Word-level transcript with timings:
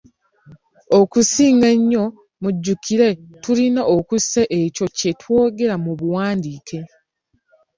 Okusinga 0.99 1.67
ennyo 1.75 2.05
mujjukire, 2.41 3.09
tulina 3.43 3.81
okussa 3.95 4.41
ekyo 4.61 4.85
kye 4.97 5.11
twogera 5.19 5.75
mu 5.83 5.91
buwandiike. 5.99 6.79